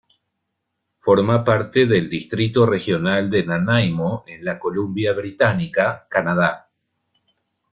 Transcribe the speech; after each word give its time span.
Forma 0.97 1.43
parte 1.43 1.85
del 1.85 2.09
Distrito 2.09 2.65
Regional 2.65 3.29
de 3.29 3.45
Nanaimo, 3.45 4.23
en 4.25 4.43
la 4.43 4.57
Columbia 4.57 5.13
Británica, 5.13 6.07
Canadá. 6.09 6.71